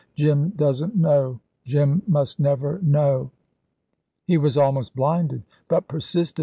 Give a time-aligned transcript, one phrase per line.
[0.15, 3.29] "Jim doesn't know; Jim must never know."
[4.25, 6.39] He was almost blinded, but persisted.